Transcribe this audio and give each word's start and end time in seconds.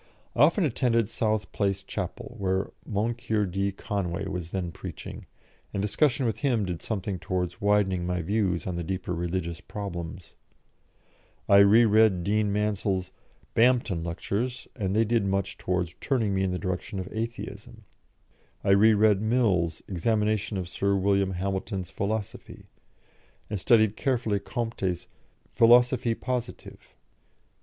I 0.35 0.39
often 0.39 0.63
attended 0.65 1.09
South 1.09 1.51
Place 1.51 1.83
Chapel, 1.83 2.33
where 2.39 2.71
Moncure 2.87 3.45
D. 3.45 3.71
Conway 3.71 4.25
was 4.27 4.49
then 4.49 4.71
preaching, 4.71 5.27
and 5.71 5.79
discussion 5.79 6.25
with 6.25 6.39
him 6.39 6.65
did 6.65 6.81
something 6.81 7.19
towards 7.19 7.61
widening 7.61 8.07
my 8.07 8.23
views 8.23 8.65
on 8.65 8.77
the 8.77 8.83
deeper 8.83 9.13
religious 9.13 9.61
problems; 9.61 10.33
I 11.47 11.57
re 11.57 11.85
read 11.85 12.23
Dean 12.23 12.51
Mansel's 12.51 13.11
"Bampton 13.53 14.03
Lectures," 14.03 14.67
and 14.75 14.95
they 14.95 15.05
did 15.05 15.23
much 15.23 15.59
towards 15.59 15.93
turning 16.01 16.33
me 16.33 16.41
in 16.41 16.49
the 16.49 16.57
direction 16.57 16.97
of 16.97 17.07
Atheism; 17.11 17.83
I 18.63 18.71
re 18.71 18.95
read 18.95 19.21
Mill's 19.21 19.83
"Examination 19.87 20.57
of 20.57 20.67
Sir 20.67 20.95
William 20.95 21.33
Hamilton's 21.33 21.91
Philosophy," 21.91 22.65
and 23.51 23.59
studied 23.59 23.95
carefully 23.95 24.39
Comte's 24.39 25.05
"Philosophie 25.53 26.15
Positive." 26.15 26.95